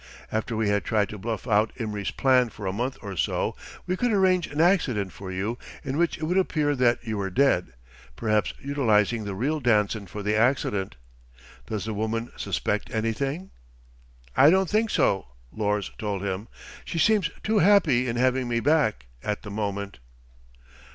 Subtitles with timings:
[0.31, 3.55] After we had tried to bluff out Imry's plan for a month, or so,
[3.85, 7.29] we could arrange an accident for you in which it would appear that you were
[7.29, 7.73] dead
[8.15, 10.95] perhaps utilizing the real Danson for the accident.
[11.67, 13.51] Does the woman suspect anything?"
[14.35, 16.47] "I don't think so," Lors told him.
[16.83, 19.99] "She seems too happy in having me back, at the moment."